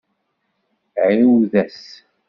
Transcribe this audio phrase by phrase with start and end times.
[1.07, 1.79] Ɛiwed-as.